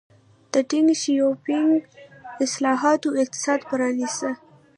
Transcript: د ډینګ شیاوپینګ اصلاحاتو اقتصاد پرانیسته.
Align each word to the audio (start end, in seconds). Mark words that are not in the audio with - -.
د 0.53 0.55
ډینګ 0.69 0.89
شیاوپینګ 1.01 1.75
اصلاحاتو 2.45 3.09
اقتصاد 3.21 3.59
پرانیسته. 3.69 4.29